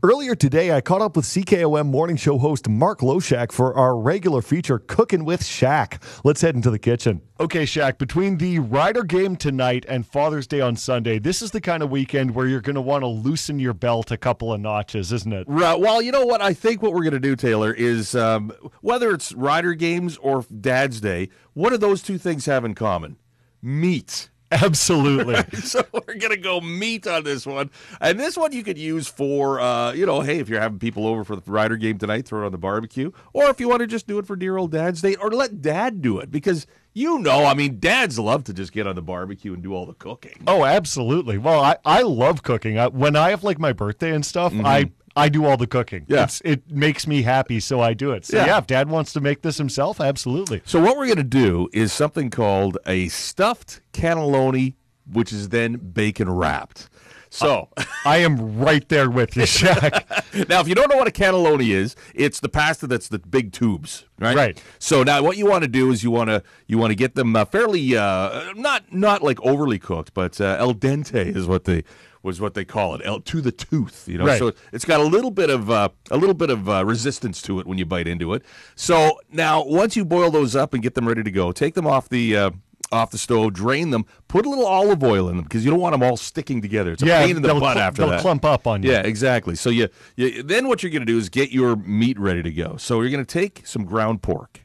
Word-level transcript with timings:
Earlier 0.00 0.36
today, 0.36 0.70
I 0.70 0.80
caught 0.80 1.02
up 1.02 1.16
with 1.16 1.24
CKOM 1.24 1.86
morning 1.86 2.14
show 2.14 2.38
host 2.38 2.68
Mark 2.68 3.00
Loshak 3.00 3.50
for 3.50 3.74
our 3.74 3.98
regular 3.98 4.40
feature, 4.42 4.78
Cooking 4.78 5.24
with 5.24 5.44
Shack. 5.44 6.00
Let's 6.22 6.40
head 6.40 6.54
into 6.54 6.70
the 6.70 6.78
kitchen. 6.78 7.20
Okay, 7.40 7.64
Shack, 7.64 7.98
between 7.98 8.36
the 8.36 8.60
Rider 8.60 9.02
game 9.02 9.34
tonight 9.34 9.84
and 9.88 10.06
Father's 10.06 10.46
Day 10.46 10.60
on 10.60 10.76
Sunday, 10.76 11.18
this 11.18 11.42
is 11.42 11.50
the 11.50 11.60
kind 11.60 11.82
of 11.82 11.90
weekend 11.90 12.36
where 12.36 12.46
you're 12.46 12.60
going 12.60 12.76
to 12.76 12.80
want 12.80 13.02
to 13.02 13.08
loosen 13.08 13.58
your 13.58 13.74
belt 13.74 14.12
a 14.12 14.16
couple 14.16 14.52
of 14.52 14.60
notches, 14.60 15.10
isn't 15.10 15.32
it? 15.32 15.48
Right. 15.48 15.80
Well, 15.80 16.00
you 16.00 16.12
know 16.12 16.24
what? 16.24 16.40
I 16.40 16.54
think 16.54 16.80
what 16.80 16.92
we're 16.92 17.02
going 17.02 17.14
to 17.14 17.18
do, 17.18 17.34
Taylor, 17.34 17.72
is 17.72 18.14
um, 18.14 18.52
whether 18.82 19.10
it's 19.10 19.32
Rider 19.32 19.74
games 19.74 20.16
or 20.18 20.44
Dad's 20.60 21.00
Day, 21.00 21.28
what 21.54 21.70
do 21.70 21.76
those 21.76 22.02
two 22.02 22.18
things 22.18 22.46
have 22.46 22.64
in 22.64 22.76
common? 22.76 23.16
Meat. 23.60 24.30
Absolutely. 24.52 25.36
so 25.62 25.84
we're 25.92 26.14
gonna 26.14 26.36
go 26.36 26.60
meat 26.60 27.06
on 27.06 27.22
this 27.22 27.44
one, 27.44 27.70
and 28.00 28.18
this 28.18 28.36
one 28.36 28.52
you 28.52 28.64
could 28.64 28.78
use 28.78 29.06
for, 29.06 29.60
uh, 29.60 29.92
you 29.92 30.06
know, 30.06 30.22
hey, 30.22 30.38
if 30.38 30.48
you're 30.48 30.60
having 30.60 30.78
people 30.78 31.06
over 31.06 31.22
for 31.22 31.36
the 31.36 31.42
Rider 31.50 31.76
game 31.76 31.98
tonight, 31.98 32.26
throw 32.26 32.42
it 32.42 32.46
on 32.46 32.52
the 32.52 32.58
barbecue, 32.58 33.10
or 33.34 33.50
if 33.50 33.60
you 33.60 33.68
want 33.68 33.80
to 33.80 33.86
just 33.86 34.06
do 34.06 34.18
it 34.18 34.26
for 34.26 34.36
dear 34.36 34.56
old 34.56 34.72
Dad's 34.72 35.02
Day, 35.02 35.16
or 35.16 35.30
let 35.30 35.60
Dad 35.60 36.00
do 36.00 36.18
it 36.18 36.30
because 36.30 36.66
you 36.94 37.18
know, 37.18 37.44
I 37.44 37.54
mean, 37.54 37.78
dads 37.78 38.18
love 38.18 38.44
to 38.44 38.52
just 38.52 38.72
get 38.72 38.86
on 38.86 38.96
the 38.96 39.02
barbecue 39.02 39.52
and 39.52 39.62
do 39.62 39.72
all 39.72 39.86
the 39.86 39.94
cooking. 39.94 40.42
Oh, 40.48 40.64
absolutely. 40.64 41.38
Well, 41.38 41.62
I, 41.62 41.76
I 41.84 42.02
love 42.02 42.42
cooking. 42.42 42.78
I, 42.78 42.88
when 42.88 43.14
I 43.14 43.30
have 43.30 43.44
like 43.44 43.60
my 43.60 43.72
birthday 43.72 44.12
and 44.12 44.26
stuff, 44.26 44.52
mm-hmm. 44.52 44.66
I 44.66 44.90
I 45.18 45.28
do 45.28 45.44
all 45.44 45.56
the 45.56 45.66
cooking. 45.66 46.04
Yeah. 46.08 46.24
It's, 46.24 46.40
it 46.44 46.70
makes 46.70 47.06
me 47.06 47.22
happy, 47.22 47.60
so 47.60 47.80
I 47.80 47.94
do 47.94 48.12
it. 48.12 48.24
So, 48.24 48.36
yeah. 48.36 48.46
yeah, 48.46 48.58
if 48.58 48.66
dad 48.66 48.88
wants 48.88 49.12
to 49.14 49.20
make 49.20 49.42
this 49.42 49.58
himself, 49.58 50.00
absolutely. 50.00 50.62
So, 50.64 50.80
what 50.80 50.96
we're 50.96 51.06
going 51.06 51.16
to 51.16 51.24
do 51.24 51.68
is 51.72 51.92
something 51.92 52.30
called 52.30 52.78
a 52.86 53.08
stuffed 53.08 53.80
cannelloni, 53.92 54.74
which 55.10 55.32
is 55.32 55.48
then 55.48 55.76
bacon 55.76 56.30
wrapped. 56.30 56.88
So 57.30 57.68
I 58.04 58.18
am 58.18 58.58
right 58.58 58.88
there 58.88 59.10
with 59.10 59.36
you, 59.36 59.46
Shack. 59.46 60.06
now, 60.48 60.60
if 60.60 60.68
you 60.68 60.74
don't 60.74 60.90
know 60.90 60.96
what 60.96 61.08
a 61.08 61.12
cannelloni 61.12 61.70
is, 61.70 61.94
it's 62.14 62.40
the 62.40 62.48
pasta 62.48 62.86
that's 62.86 63.08
the 63.08 63.18
big 63.18 63.52
tubes, 63.52 64.06
right? 64.18 64.36
Right. 64.36 64.62
So 64.78 65.02
now, 65.02 65.22
what 65.22 65.36
you 65.36 65.46
want 65.46 65.62
to 65.62 65.68
do 65.68 65.90
is 65.90 66.02
you 66.02 66.10
want 66.10 66.30
to 66.30 66.42
you 66.66 66.78
want 66.78 66.90
to 66.90 66.94
get 66.94 67.14
them 67.14 67.36
uh, 67.36 67.44
fairly 67.44 67.96
uh, 67.96 68.52
not 68.54 68.92
not 68.92 69.22
like 69.22 69.40
overly 69.42 69.78
cooked, 69.78 70.14
but 70.14 70.40
uh, 70.40 70.56
al 70.58 70.74
dente 70.74 71.14
is 71.14 71.46
what 71.46 71.64
they 71.64 71.84
was 72.22 72.40
what 72.40 72.54
they 72.54 72.64
call 72.64 72.94
it, 72.94 73.02
el, 73.04 73.20
to 73.20 73.40
the 73.40 73.52
tooth. 73.52 74.08
You 74.08 74.18
know, 74.18 74.26
right. 74.26 74.38
so 74.38 74.52
it's 74.72 74.84
got 74.84 75.00
a 75.00 75.04
little 75.04 75.30
bit 75.30 75.50
of 75.50 75.70
uh, 75.70 75.88
a 76.10 76.16
little 76.16 76.34
bit 76.34 76.50
of 76.50 76.68
uh, 76.68 76.84
resistance 76.84 77.42
to 77.42 77.60
it 77.60 77.66
when 77.66 77.78
you 77.78 77.86
bite 77.86 78.08
into 78.08 78.34
it. 78.34 78.42
So 78.74 79.18
now, 79.30 79.64
once 79.64 79.96
you 79.96 80.04
boil 80.04 80.30
those 80.30 80.56
up 80.56 80.74
and 80.74 80.82
get 80.82 80.94
them 80.94 81.06
ready 81.06 81.22
to 81.22 81.30
go, 81.30 81.52
take 81.52 81.74
them 81.74 81.86
off 81.86 82.08
the 82.08 82.36
uh, 82.36 82.50
off 82.90 83.10
the 83.10 83.18
stove, 83.18 83.52
drain 83.52 83.90
them, 83.90 84.04
put 84.28 84.46
a 84.46 84.48
little 84.48 84.66
olive 84.66 85.02
oil 85.02 85.28
in 85.28 85.36
them 85.36 85.44
because 85.44 85.64
you 85.64 85.70
don't 85.70 85.80
want 85.80 85.92
them 85.92 86.02
all 86.02 86.16
sticking 86.16 86.62
together. 86.62 86.92
It's 86.92 87.02
a 87.02 87.06
yeah, 87.06 87.24
pain 87.24 87.36
in 87.36 87.42
the 87.42 87.48
butt 87.54 87.74
cl- 87.74 87.78
after 87.78 88.02
they'll 88.02 88.10
that. 88.10 88.20
clump 88.20 88.44
up 88.44 88.66
on 88.66 88.82
you. 88.82 88.90
Yeah, 88.90 89.02
exactly. 89.02 89.54
So 89.54 89.70
you, 89.70 89.88
you 90.16 90.42
then 90.42 90.68
what 90.68 90.82
you're 90.82 90.92
going 90.92 91.02
to 91.02 91.12
do 91.12 91.18
is 91.18 91.28
get 91.28 91.50
your 91.50 91.76
meat 91.76 92.18
ready 92.18 92.42
to 92.42 92.52
go. 92.52 92.76
So 92.76 93.00
you're 93.00 93.10
going 93.10 93.24
to 93.24 93.32
take 93.32 93.66
some 93.66 93.84
ground 93.84 94.22
pork 94.22 94.60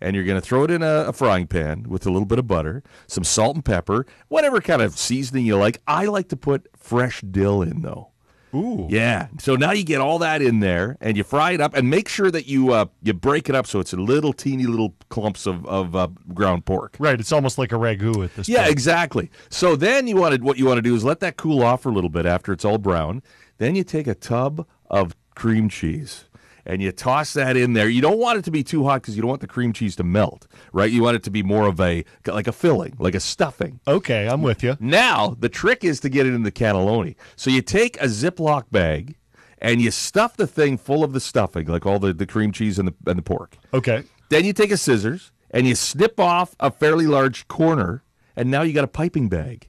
and 0.00 0.14
you're 0.14 0.24
going 0.24 0.40
to 0.40 0.46
throw 0.46 0.64
it 0.64 0.70
in 0.70 0.82
a, 0.82 1.06
a, 1.08 1.12
frying 1.12 1.46
pan 1.46 1.84
with 1.88 2.06
a 2.06 2.10
little 2.10 2.26
bit 2.26 2.38
of 2.38 2.46
butter, 2.46 2.82
some 3.06 3.24
salt 3.24 3.54
and 3.54 3.64
pepper, 3.64 4.06
whatever 4.28 4.60
kind 4.60 4.82
of 4.82 4.98
seasoning 4.98 5.46
you 5.46 5.56
like. 5.56 5.80
I 5.86 6.06
like 6.06 6.28
to 6.28 6.36
put 6.36 6.68
fresh 6.76 7.20
dill 7.20 7.62
in 7.62 7.82
though. 7.82 8.10
Ooh. 8.54 8.86
Yeah. 8.90 9.28
So 9.38 9.54
now 9.54 9.70
you 9.70 9.84
get 9.84 10.00
all 10.00 10.18
that 10.18 10.42
in 10.42 10.60
there 10.60 10.96
and 11.00 11.16
you 11.16 11.22
fry 11.22 11.52
it 11.52 11.60
up 11.60 11.74
and 11.74 11.88
make 11.88 12.08
sure 12.08 12.30
that 12.30 12.46
you 12.46 12.72
uh, 12.72 12.86
you 13.02 13.12
break 13.12 13.48
it 13.48 13.54
up 13.54 13.66
so 13.66 13.78
it's 13.78 13.92
a 13.92 13.96
little 13.96 14.32
teeny 14.32 14.64
little 14.64 14.94
clumps 15.08 15.46
of, 15.46 15.64
of 15.66 15.94
uh, 15.94 16.08
ground 16.34 16.64
pork. 16.64 16.96
Right. 16.98 17.18
It's 17.20 17.32
almost 17.32 17.58
like 17.58 17.70
a 17.72 17.76
ragu 17.76 18.24
at 18.24 18.34
this 18.34 18.48
yeah, 18.48 18.62
point. 18.62 18.72
exactly. 18.72 19.30
So 19.50 19.76
then 19.76 20.08
you 20.08 20.16
wanted 20.16 20.42
what 20.42 20.58
you 20.58 20.66
want 20.66 20.78
to 20.78 20.82
do 20.82 20.94
is 20.94 21.04
let 21.04 21.20
that 21.20 21.36
cool 21.36 21.62
off 21.62 21.82
for 21.82 21.90
a 21.90 21.92
little 21.92 22.10
bit 22.10 22.26
after 22.26 22.52
it's 22.52 22.64
all 22.64 22.78
brown. 22.78 23.22
Then 23.58 23.76
you 23.76 23.84
take 23.84 24.06
a 24.06 24.14
tub 24.14 24.66
of 24.90 25.14
cream 25.36 25.68
cheese 25.68 26.24
and 26.66 26.82
you 26.82 26.92
toss 26.92 27.32
that 27.34 27.56
in 27.56 27.72
there. 27.72 27.88
You 27.88 28.00
don't 28.00 28.18
want 28.18 28.38
it 28.38 28.44
to 28.44 28.50
be 28.50 28.62
too 28.62 28.84
hot 28.84 29.02
because 29.02 29.16
you 29.16 29.22
don't 29.22 29.28
want 29.28 29.40
the 29.40 29.46
cream 29.46 29.72
cheese 29.72 29.96
to 29.96 30.04
melt, 30.04 30.46
right? 30.72 30.90
You 30.90 31.02
want 31.02 31.16
it 31.16 31.22
to 31.24 31.30
be 31.30 31.42
more 31.42 31.66
of 31.66 31.80
a 31.80 32.04
like 32.26 32.46
a 32.46 32.52
filling, 32.52 32.96
like 32.98 33.14
a 33.14 33.20
stuffing. 33.20 33.80
Okay, 33.86 34.28
I'm 34.28 34.42
with 34.42 34.62
you. 34.62 34.76
Now 34.80 35.36
the 35.38 35.48
trick 35.48 35.84
is 35.84 36.00
to 36.00 36.08
get 36.08 36.26
it 36.26 36.34
in 36.34 36.42
the 36.42 36.52
cannelloni. 36.52 37.16
So 37.36 37.50
you 37.50 37.62
take 37.62 37.96
a 38.00 38.06
Ziploc 38.06 38.64
bag 38.70 39.16
and 39.58 39.80
you 39.80 39.90
stuff 39.90 40.36
the 40.36 40.46
thing 40.46 40.78
full 40.78 41.04
of 41.04 41.12
the 41.12 41.20
stuffing, 41.20 41.66
like 41.66 41.86
all 41.86 41.98
the, 41.98 42.12
the 42.12 42.26
cream 42.26 42.52
cheese 42.52 42.78
and 42.78 42.88
the 42.88 42.94
and 43.06 43.18
the 43.18 43.22
pork. 43.22 43.56
Okay. 43.74 44.04
Then 44.28 44.44
you 44.44 44.52
take 44.52 44.70
a 44.70 44.76
scissors 44.76 45.32
and 45.50 45.66
you 45.66 45.74
snip 45.74 46.20
off 46.20 46.54
a 46.60 46.70
fairly 46.70 47.06
large 47.06 47.48
corner, 47.48 48.04
and 48.36 48.50
now 48.50 48.62
you 48.62 48.72
got 48.72 48.84
a 48.84 48.88
piping 48.88 49.28
bag. 49.28 49.68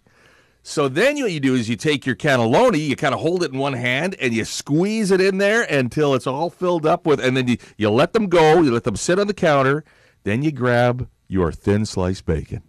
So 0.64 0.88
then 0.88 1.20
what 1.20 1.32
you 1.32 1.40
do 1.40 1.56
is 1.56 1.70
you 1.70 1.76
take 1.76 2.06
your 2.06 2.16
cannelloni, 2.16 2.88
you 2.88 2.96
kind 2.96 3.16
of 3.16 3.20
hold 3.20 3.44
it 3.44 3.52
in 3.52 3.58
one 3.58 3.74
hand 3.74 4.16
and 4.22 4.34
you 4.34 4.46
squeeze 4.46 5.10
it 5.10 5.20
in 5.20 5.40
there 5.40 5.64
until 5.64 6.14
it's 6.14 6.28
all 6.28 6.50
filled 6.52 6.86
up 6.86 7.06
with, 7.06 7.20
and 7.20 7.36
then 7.36 7.48
you, 7.48 7.58
you 7.78 7.90
let 7.90 8.14
them 8.14 8.28
go, 8.28 8.62
you 8.62 8.72
let 8.72 8.84
them 8.84 8.96
sit 8.96 9.18
on 9.18 9.28
the 9.28 9.34
counter. 9.34 9.84
Then 10.24 10.44
you 10.44 10.52
grab 10.52 11.10
your 11.28 11.52
thin 11.52 11.86
sliced 11.86 12.26
bacon 12.26 12.62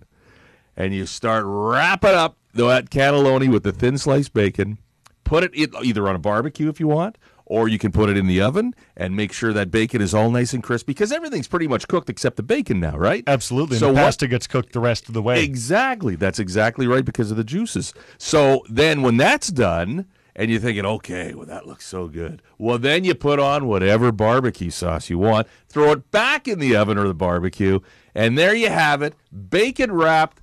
and 0.76 0.94
you 0.94 1.04
start 1.04 1.44
wrapping 1.46 2.14
up 2.14 2.38
that 2.54 2.90
cannelloni 2.90 3.50
with 3.50 3.62
the 3.62 3.72
thin 3.72 3.98
sliced 3.98 4.32
bacon. 4.32 4.78
Put 5.24 5.44
it 5.44 5.50
either 5.54 6.08
on 6.08 6.14
a 6.14 6.18
barbecue 6.18 6.68
if 6.68 6.80
you 6.80 6.88
want, 6.88 7.18
or 7.46 7.68
you 7.68 7.78
can 7.78 7.92
put 7.92 8.08
it 8.08 8.16
in 8.16 8.26
the 8.26 8.40
oven 8.40 8.74
and 8.96 9.16
make 9.16 9.32
sure 9.32 9.52
that 9.52 9.70
bacon 9.70 10.00
is 10.00 10.14
all 10.14 10.30
nice 10.30 10.52
and 10.52 10.62
crispy 10.62 10.92
because 10.92 11.12
everything's 11.12 11.48
pretty 11.48 11.68
much 11.68 11.88
cooked 11.88 12.08
except 12.08 12.36
the 12.36 12.42
bacon 12.42 12.80
now, 12.80 12.96
right? 12.96 13.24
Absolutely. 13.26 13.78
So 13.78 13.88
the 13.88 13.94
pasta 13.94 14.24
what, 14.24 14.30
gets 14.30 14.46
cooked 14.46 14.72
the 14.72 14.80
rest 14.80 15.08
of 15.08 15.14
the 15.14 15.22
way. 15.22 15.42
Exactly. 15.42 16.16
That's 16.16 16.38
exactly 16.38 16.86
right 16.86 17.04
because 17.04 17.30
of 17.30 17.36
the 17.36 17.44
juices. 17.44 17.92
So 18.18 18.62
then 18.68 19.02
when 19.02 19.16
that's 19.16 19.48
done 19.48 20.06
and 20.34 20.50
you're 20.50 20.60
thinking, 20.60 20.86
okay, 20.86 21.34
well 21.34 21.46
that 21.46 21.66
looks 21.66 21.86
so 21.86 22.08
good. 22.08 22.42
Well, 22.58 22.78
then 22.78 23.04
you 23.04 23.14
put 23.14 23.38
on 23.38 23.66
whatever 23.66 24.12
barbecue 24.12 24.70
sauce 24.70 25.10
you 25.10 25.18
want, 25.18 25.46
throw 25.68 25.92
it 25.92 26.10
back 26.10 26.48
in 26.48 26.58
the 26.58 26.76
oven 26.76 26.96
or 26.96 27.06
the 27.06 27.14
barbecue, 27.14 27.80
and 28.14 28.38
there 28.38 28.54
you 28.54 28.68
have 28.68 29.02
it, 29.02 29.14
bacon 29.50 29.92
wrapped, 29.92 30.40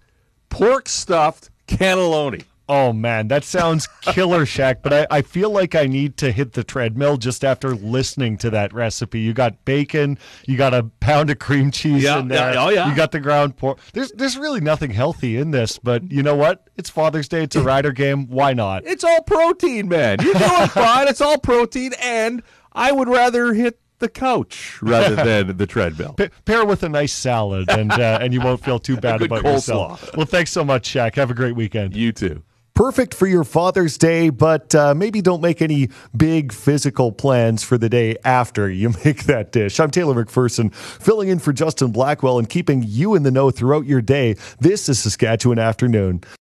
pork 0.50 0.90
stuffed 0.90 1.50
cannelloni. 1.68 2.44
Oh 2.70 2.94
man, 2.94 3.30
that 3.30 3.44
sounds 3.44 3.88
killer, 4.04 4.46
Shack. 4.46 4.84
But 4.84 4.94
I, 4.94 5.08
I 5.10 5.22
feel 5.24 5.50
like 5.50 5.74
I 5.74 5.88
need 5.88 6.18
to 6.18 6.32
hit 6.32 6.54
the 6.54 6.64
treadmill 6.64 7.18
just 7.18 7.44
after 7.44 7.74
listening 7.74 8.38
to 8.38 8.52
that 8.52 8.72
recipe. 8.74 9.22
You 9.22 9.34
got 9.34 9.66
bacon, 9.66 10.20
you 10.46 10.56
got 10.56 10.76
a 10.76 10.84
pound 11.00 11.32
of 11.32 11.40
cream 11.40 11.72
cheese 11.72 12.04
yeah, 12.04 12.20
in 12.20 12.28
there. 12.28 12.54
Yeah, 12.54 12.64
oh 12.64 12.70
yeah. 12.70 12.88
You 12.88 12.96
got 12.96 13.12
the 13.12 13.20
ground 13.20 13.58
pork. 13.58 13.80
There's 13.94 14.12
there's 14.12 14.38
really 14.38 14.62
nothing 14.62 14.92
healthy 14.92 15.38
in 15.38 15.50
this, 15.50 15.80
but 15.80 16.12
you 16.12 16.22
know 16.22 16.36
what? 16.36 16.70
It's 16.78 16.92
Father's 16.92 17.28
Day. 17.28 17.42
It's 17.42 17.56
a 17.56 17.64
rider 17.64 17.92
game. 17.92 18.28
Why 18.28 18.54
not? 18.54 18.86
It's 18.86 19.04
all 19.04 19.24
protein, 19.24 19.90
man. 19.90 20.20
You're 20.22 20.36
doing 20.36 20.68
fine. 20.68 21.08
It's 21.08 21.22
all 21.22 21.40
protein, 21.40 21.94
and 22.00 22.44
I 22.72 22.92
would 22.92 23.10
rather 23.10 23.56
hit 23.56 23.80
the 23.98 24.10
couch 24.10 24.80
rather 24.84 25.16
than 25.16 25.58
the 25.58 25.66
treadmill. 25.66 26.14
Pa- 26.14 26.28
pair 26.46 26.66
with 26.66 26.84
a 26.84 26.90
nice 26.90 27.14
salad, 27.14 27.68
and 27.68 27.92
uh, 27.92 28.20
and 28.22 28.32
you 28.32 28.42
won't 28.42 28.64
feel 28.64 28.78
too 28.78 28.98
bad 29.02 29.24
about 29.24 29.44
coleslaw. 29.44 29.54
yourself. 29.54 30.16
Well, 30.16 30.28
thanks 30.28 30.52
so 30.52 30.64
much, 30.64 30.86
Shack. 30.86 31.16
Have 31.16 31.32
a 31.32 31.34
great 31.34 31.56
weekend. 31.56 31.96
You 31.96 32.12
too 32.12 32.44
perfect 32.80 33.14
for 33.14 33.28
your 33.28 33.44
Father's 33.44 33.98
Day, 33.98 34.30
but 34.30 34.74
uh, 34.74 34.96
maybe 34.96 35.22
don't 35.22 35.42
make 35.42 35.62
any 35.62 35.90
big 36.16 36.54
physical 36.54 37.12
plans 37.12 37.62
for 37.62 37.78
the 37.78 37.90
day 37.90 38.16
after 38.24 38.70
you 38.70 38.94
make 39.04 39.26
that 39.26 39.52
dish. 39.52 39.82
I'm 39.82 39.92
Taylor 39.92 40.16
McPherson, 40.16 40.74
filling 40.74 41.28
in 41.28 41.40
for 41.40 41.52
Justin 41.52 41.92
Blackwell 41.92 42.40
and 42.40 42.50
keeping 42.50 42.82
you 42.88 43.16
in 43.16 43.24
the 43.24 43.32
know 43.32 43.52
throughout 43.52 43.86
your 43.86 44.02
day. 44.02 44.38
This 44.62 44.88
is 44.88 44.98
Saskatchewan 44.98 45.60
Afternoon. 45.60 46.22